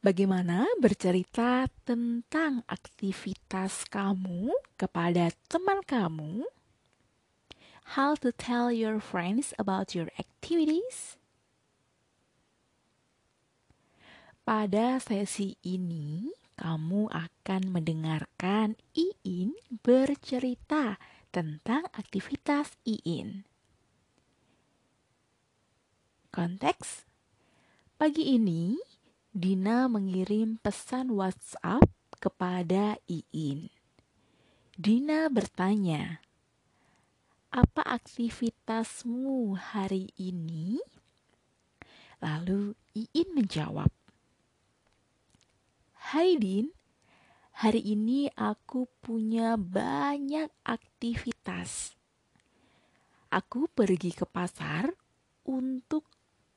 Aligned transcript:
Bagaimana 0.00 0.64
bercerita 0.80 1.68
tentang 1.84 2.64
aktivitas 2.64 3.84
kamu 3.84 4.48
kepada 4.80 5.28
teman 5.44 5.84
kamu? 5.84 6.48
How 7.92 8.16
to 8.24 8.32
tell 8.32 8.72
your 8.72 8.96
friends 8.96 9.52
about 9.60 9.92
your 9.92 10.08
activities? 10.16 11.20
Pada 14.40 14.96
sesi 15.04 15.60
ini, 15.60 16.32
kamu 16.56 17.12
akan 17.12 17.68
mendengarkan 17.68 18.80
Iin 18.96 19.52
bercerita 19.84 20.96
tentang 21.28 21.84
aktivitas 21.92 22.72
Iin. 22.88 23.44
Konteks 26.32 27.04
Pagi 28.00 28.32
ini, 28.32 28.80
Dina 29.30 29.86
mengirim 29.86 30.58
pesan 30.58 31.14
WhatsApp 31.14 31.86
kepada 32.18 32.98
Iin. 33.06 33.70
Dina 34.74 35.30
bertanya, 35.30 36.18
"Apa 37.54 37.78
aktivitasmu 37.94 39.54
hari 39.54 40.10
ini?" 40.18 40.82
Lalu 42.18 42.74
Iin 42.90 43.30
menjawab, 43.38 43.94
"Hai 46.10 46.34
Din, 46.34 46.74
hari 47.62 47.86
ini 47.86 48.26
aku 48.34 48.90
punya 48.98 49.54
banyak 49.54 50.50
aktivitas. 50.66 51.94
Aku 53.30 53.70
pergi 53.70 54.10
ke 54.10 54.26
pasar 54.26 54.90
untuk 55.46 56.02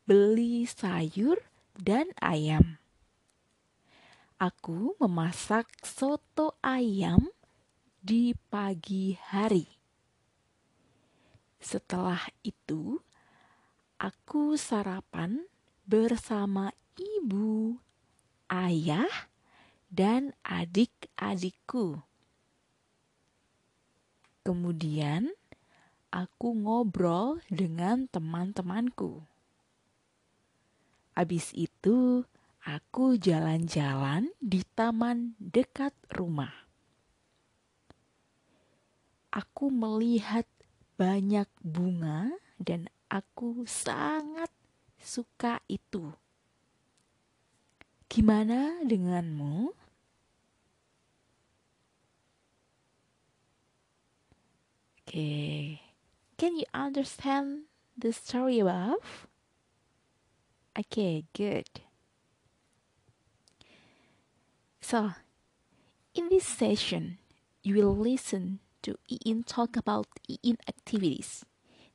beli 0.09 0.65
sayur 0.65 1.52
dan 1.77 2.09
ayam. 2.21 2.77
Aku 4.37 4.97
memasak 4.99 5.71
soto 5.85 6.59
ayam 6.59 7.31
di 8.03 8.35
pagi 8.51 9.15
hari. 9.15 9.63
Setelah 11.63 12.27
itu, 12.43 12.99
aku 13.95 14.59
sarapan 14.59 15.47
bersama 15.87 16.75
ibu, 16.99 17.79
ayah, 18.51 19.31
dan 19.87 20.35
adik-adikku. 20.43 22.03
Kemudian, 24.43 25.31
aku 26.11 26.51
ngobrol 26.51 27.39
dengan 27.47 28.11
teman-temanku. 28.11 29.23
Abis 31.13 31.53
itu, 31.53 32.25
aku 32.65 33.21
jalan-jalan 33.21 34.33
di 34.41 34.65
taman 34.73 35.37
dekat 35.37 35.93
rumah. 36.09 36.65
Aku 39.29 39.69
melihat 39.69 40.45
banyak 40.97 41.49
bunga 41.61 42.33
dan 42.61 42.89
aku 43.09 43.65
sangat 43.65 44.49
suka 44.97 45.61
itu. 45.69 46.13
Gimana 48.09 48.81
denganmu? 48.85 49.73
Okay. 55.13 55.77
can 56.43 56.57
you 56.57 56.65
understand 56.73 57.71
the 57.95 58.11
story 58.11 58.59
above? 58.59 59.29
Okay, 60.77 61.25
good. 61.37 61.69
So, 64.81 65.11
in 66.15 66.29
this 66.29 66.45
session, 66.47 67.19
you 67.61 67.75
will 67.75 67.95
listen 67.95 68.57
to 68.81 68.97
Iin 69.05 69.45
talk 69.45 69.77
about 69.77 70.07
Iin 70.27 70.57
activities. 70.67 71.45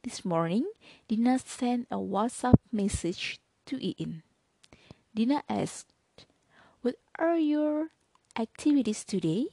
This 0.05 0.25
morning, 0.25 0.71
Dina 1.09 1.41
sent 1.41 1.89
a 1.91 1.97
WhatsApp 1.97 2.55
message 2.71 3.41
to 3.67 3.79
Iin. 3.79 4.23
Dina 5.13 5.43
asked, 5.49 5.91
What 6.81 6.97
are 7.19 7.37
your 7.37 7.89
activities 8.39 9.03
today? 9.03 9.49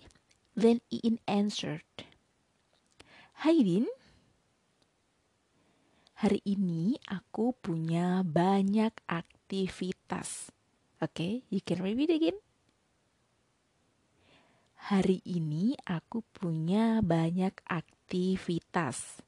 Then 0.56 0.82
Iin 0.94 1.18
answered, 1.28 1.82
Hi 3.42 3.58
Din, 3.64 3.88
hari 6.26 6.42
ini 6.42 6.98
aku 7.06 7.54
punya 7.54 8.26
banyak 8.26 8.90
aktivitas. 9.06 10.50
Oke, 10.98 11.14
okay, 11.14 11.34
you 11.54 11.62
can 11.62 11.86
repeat 11.86 12.10
again. 12.10 12.42
Hari 14.90 15.22
ini 15.22 15.78
aku 15.86 16.26
punya 16.34 17.06
banyak 17.06 17.54
aktivitas. 17.70 19.22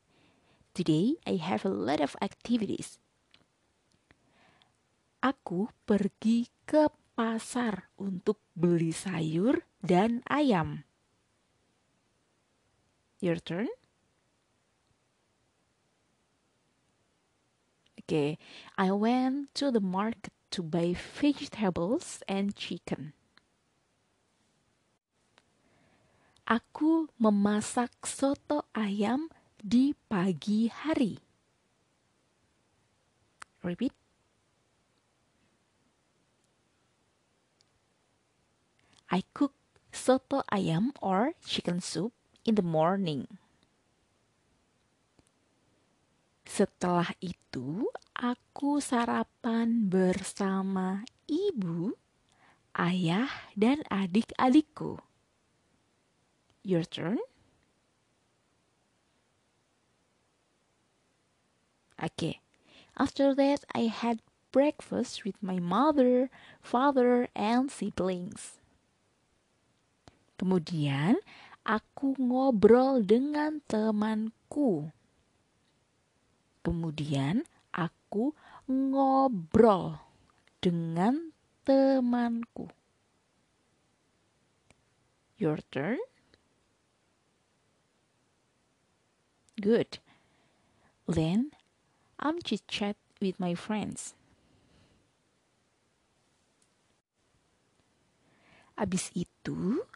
Today 0.74 1.22
I 1.30 1.38
have 1.38 1.70
a 1.70 1.74
lot 1.74 2.02
of 2.02 2.18
activities. 2.18 2.98
Aku 5.22 5.70
pergi 5.86 6.50
ke 6.66 6.90
pasar 7.14 7.94
untuk 8.02 8.42
beli 8.58 8.90
sayur 8.90 9.70
dan 9.86 10.26
ayam. 10.26 10.82
Your 13.22 13.38
turn. 13.38 13.70
Okay, 18.08 18.40
I 18.80 18.96
went 18.96 19.52
to 19.60 19.68
the 19.68 19.84
market 19.84 20.32
to 20.56 20.64
buy 20.64 20.96
vegetables 20.96 22.24
and 22.24 22.56
chicken. 22.56 23.12
Aku 26.48 27.12
memasak 27.20 28.08
soto 28.08 28.64
ayam 28.72 29.28
di 29.60 29.92
pagi 30.08 30.72
hari. 30.72 31.20
Repeat. 33.60 33.92
I 39.12 39.20
cook 39.36 39.52
soto 39.92 40.48
ayam 40.48 40.96
or 41.04 41.36
chicken 41.44 41.84
soup 41.84 42.16
in 42.48 42.56
the 42.56 42.64
morning. 42.64 43.28
Setelah 46.58 47.14
itu, 47.22 47.86
aku 48.18 48.82
sarapan 48.82 49.86
bersama 49.86 51.06
ibu, 51.30 51.94
ayah, 52.74 53.30
dan 53.54 53.86
adik-adikku. 53.94 54.98
Your 56.66 56.82
turn. 56.82 57.22
Okay. 62.02 62.42
After 62.98 63.38
that, 63.38 63.62
I 63.78 63.94
had 63.94 64.26
breakfast 64.50 65.30
with 65.30 65.38
my 65.46 65.62
mother, 65.62 66.34
father, 66.66 67.30
and 67.38 67.70
siblings. 67.70 68.58
Kemudian, 70.42 71.22
aku 71.62 72.18
ngobrol 72.18 73.06
dengan 73.06 73.62
temanku. 73.70 74.97
Kemudian 76.68 77.48
aku 77.72 78.36
ngobrol 78.68 80.04
dengan 80.60 81.32
temanku. 81.64 82.68
Your 85.40 85.64
turn. 85.72 86.04
Good. 89.56 90.04
Then 91.08 91.56
I'm 92.20 92.44
chit 92.44 92.68
chat 92.68 93.00
with 93.24 93.40
my 93.40 93.56
friends. 93.56 94.12
Abis 98.76 99.16
itu, 99.16 99.88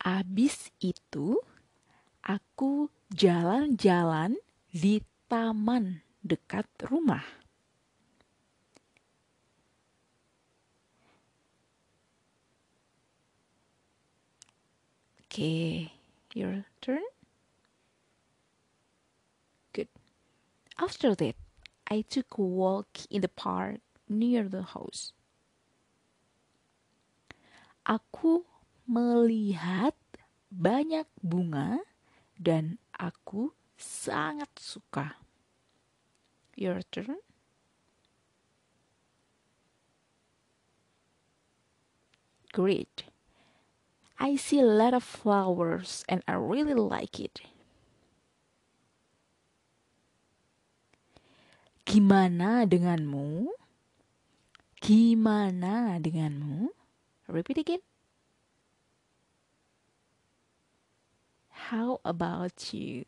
abis 0.00 0.72
itu, 0.80 1.36
aku 2.24 2.88
jalan-jalan 3.12 4.40
di 4.72 5.02
taman 5.30 6.02
dekat 6.26 6.66
rumah. 6.90 7.22
Okay, 15.30 15.94
your 16.34 16.66
turn. 16.82 17.06
Good. 19.70 19.86
After 20.74 21.14
that, 21.14 21.38
I 21.86 22.02
took 22.02 22.34
a 22.34 22.42
walk 22.42 23.06
in 23.06 23.22
the 23.22 23.30
park 23.30 23.78
near 24.10 24.50
the 24.50 24.74
house. 24.74 25.14
Aku 27.86 28.42
melihat 28.90 29.94
banyak 30.50 31.06
bunga 31.22 31.78
dan 32.34 32.82
aku 32.98 33.54
sangat 33.78 34.50
suka. 34.58 35.19
Your 36.60 36.82
turn. 36.92 37.16
great. 42.52 43.04
I 44.18 44.36
see 44.36 44.60
a 44.60 44.64
lot 44.64 44.94
of 44.94 45.02
flowers 45.02 46.04
and 46.08 46.22
I 46.28 46.34
really 46.34 46.74
like 46.74 47.18
it. 47.18 47.40
Gimana 51.86 52.68
denganmu? 52.68 53.48
Gimana 54.82 55.96
denganmu? 55.98 56.68
Repeat 57.28 57.58
again. 57.58 57.82
How 61.70 62.00
about 62.04 62.74
you? 62.74 63.06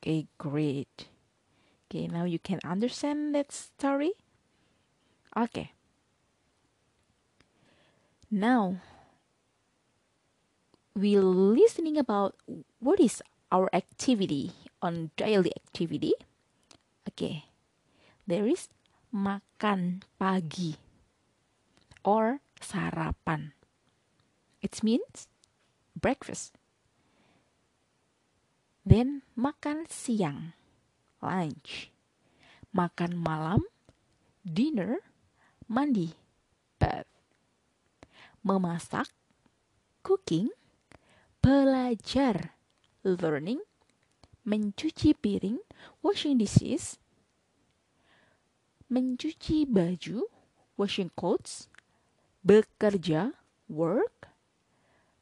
Okay, 0.00 0.26
great. 0.38 1.09
Okay, 1.90 2.06
now 2.06 2.22
you 2.22 2.38
can 2.38 2.62
understand 2.62 3.34
that 3.34 3.50
story? 3.50 4.14
Okay. 5.34 5.74
Now, 8.30 8.78
we're 10.94 11.26
listening 11.26 11.98
about 11.98 12.38
what 12.78 13.02
is 13.02 13.18
our 13.50 13.66
activity 13.74 14.54
on 14.78 15.10
daily 15.18 15.50
activity. 15.50 16.14
Okay, 17.10 17.50
there 18.22 18.46
is 18.46 18.70
makan 19.10 20.06
pagi 20.14 20.78
or 22.06 22.38
sarapan. 22.62 23.50
It 24.62 24.78
means 24.86 25.26
breakfast. 25.98 26.54
Then 28.86 29.26
makan 29.34 29.90
siang, 29.90 30.54
lunch. 31.20 31.92
Makan 32.72 33.16
malam, 33.16 33.64
dinner, 34.44 35.04
mandi, 35.68 36.16
bath. 36.80 37.08
Memasak, 38.44 39.08
cooking. 40.02 40.48
Belajar, 41.40 42.56
learning. 43.04 43.60
Mencuci 44.44 45.16
piring, 45.16 45.60
washing 46.00 46.40
dishes. 46.40 46.96
Mencuci 48.88 49.68
baju, 49.68 50.24
washing 50.76 51.12
clothes. 51.16 51.68
Bekerja, 52.44 53.36
work. 53.68 54.32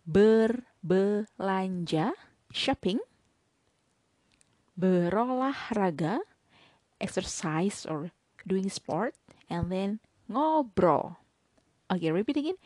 Berbelanja, 0.07 2.15
shopping 2.55 3.03
berolahraga, 4.79 6.23
exercise 7.03 7.85
or 7.85 8.15
doing 8.47 8.71
sport, 8.71 9.15
and 9.51 9.73
then 9.73 9.99
ngobrol. 10.31 11.17
Okay, 11.91 12.13
repeat 12.13 12.37
again. 12.37 12.59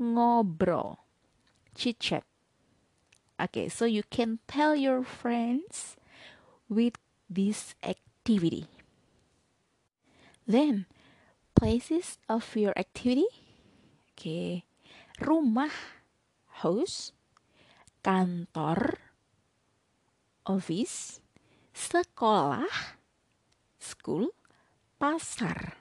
Ngobrol. 0.00 0.96
Chit 1.74 2.00
chat. 2.00 2.24
Okay, 3.40 3.68
so 3.68 3.84
you 3.84 4.02
can 4.02 4.40
tell 4.48 4.74
your 4.74 5.04
friends 5.04 5.96
with 6.68 6.96
this 7.28 7.74
activity. 7.84 8.66
Then, 10.46 10.84
places 11.54 12.18
of 12.28 12.44
your 12.56 12.76
activity. 12.76 13.28
Okay, 14.12 14.64
rumah, 15.20 15.72
house, 16.60 17.12
kantor, 18.02 18.98
office, 20.44 21.20
sekolah, 21.72 22.96
school, 23.78 24.30
pasar, 25.00 25.80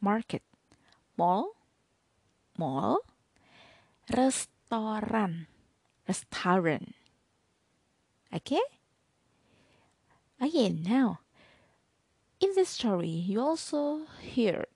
market, 0.00 0.42
mall, 1.16 1.56
mall, 2.58 3.00
restoran, 4.10 5.46
restaurant. 6.08 6.94
Okay? 8.32 8.62
Again, 10.40 10.84
now, 10.84 11.20
in 12.40 12.52
the 12.52 12.68
story, 12.68 13.08
you 13.08 13.40
also 13.40 14.04
heard 14.36 14.68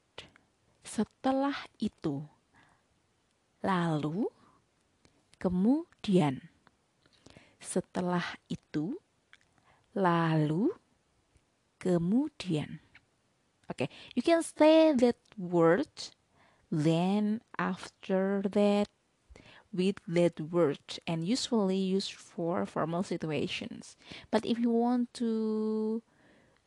setelah 0.81 1.69
itu, 1.76 2.25
lalu, 3.61 4.26
kemudian, 5.37 6.49
setelah 7.61 8.25
itu, 8.49 8.96
lalu, 9.95 10.71
kemudian. 11.81 12.81
Okay, 13.71 13.89
you 14.15 14.23
can 14.23 14.43
say 14.43 14.93
that 14.93 15.17
word, 15.39 15.89
then 16.71 17.41
after 17.59 18.43
that, 18.51 18.89
with 19.73 20.03
that 20.07 20.41
word, 20.51 20.83
and 21.07 21.23
usually 21.23 21.79
used 21.79 22.13
for 22.13 22.67
formal 22.67 23.03
situations. 23.03 23.97
But 24.31 24.45
if 24.45 24.59
you 24.59 24.71
want 24.71 25.15
to 25.23 26.03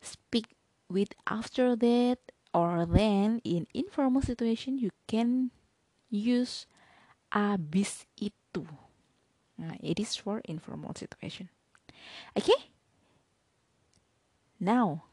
speak 0.00 0.56
with 0.88 1.12
after 1.28 1.76
that 1.76 2.18
or 2.54 2.86
then 2.86 3.40
in 3.44 3.66
informal 3.74 4.22
situation, 4.22 4.78
you 4.78 4.90
can 5.06 5.50
use 6.08 6.64
abis 7.32 8.08
itu. 8.16 8.64
It 9.82 10.00
is 10.00 10.16
for 10.16 10.40
informal 10.48 10.94
situation. 10.96 11.50
Okay? 12.36 12.73
Now, 14.64 15.04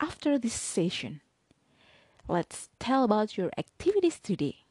after 0.00 0.38
this 0.38 0.54
session, 0.54 1.20
let's 2.26 2.70
tell 2.80 3.04
about 3.04 3.36
your 3.36 3.50
activities 3.58 4.18
today. 4.18 4.64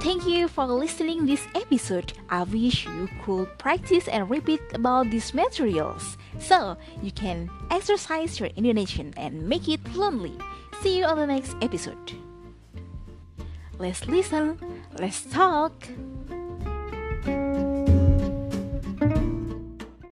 Thank 0.00 0.24
you 0.26 0.48
for 0.48 0.64
listening 0.64 1.26
this 1.26 1.46
episode. 1.54 2.14
I 2.30 2.44
wish 2.44 2.86
you 2.86 3.10
could 3.26 3.58
practice 3.58 4.08
and 4.08 4.30
repeat 4.30 4.62
about 4.72 5.10
these 5.10 5.34
materials 5.34 6.16
so 6.40 6.78
you 7.02 7.12
can 7.12 7.50
exercise 7.70 8.40
your 8.40 8.48
Indonesian 8.56 9.12
and 9.18 9.46
make 9.46 9.68
it 9.68 9.86
fluently. 9.88 10.32
See 10.80 10.96
you 10.96 11.04
on 11.04 11.18
the 11.18 11.26
next 11.26 11.56
episode. 11.60 12.16
Let's 13.78 14.06
listen, 14.06 14.58
let's 14.98 15.22
talk. 15.22 15.72